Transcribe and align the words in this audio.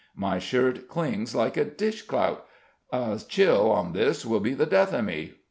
My 0.15 0.39
shirt 0.39 0.87
clings 0.87 1.35
like 1.35 1.57
a 1.57 1.63
dish 1.63 2.01
clout; 2.01 2.47
a 2.91 3.21
chill 3.29 3.69
on 3.69 3.93
this 3.93 4.25
will 4.25 4.39
be 4.39 4.55
the 4.55 4.65
death 4.65 4.95
o' 4.95 5.03
me. 5.03 5.33